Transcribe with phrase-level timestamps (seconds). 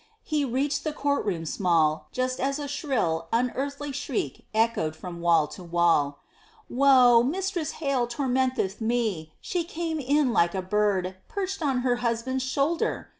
[0.23, 5.45] He reached the court room small, Just as a shrill, unearthly shriek echoed from wall
[5.49, 6.17] to wall.
[6.67, 7.21] "Woe!
[7.21, 9.35] Mistress Hale tormenteth me!
[9.41, 13.09] She came in like a bird, Perched on her husband's shoulder!"